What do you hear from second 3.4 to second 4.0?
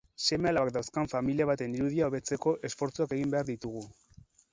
ditugu.